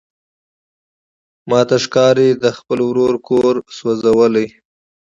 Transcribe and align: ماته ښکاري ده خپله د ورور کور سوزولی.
ماته 1.49 1.77
ښکاري 1.83 2.29
ده 2.41 2.49
خپله 2.57 2.83
د 2.85 2.87
ورور 2.89 3.13
کور 3.27 3.53
سوزولی. 3.77 4.47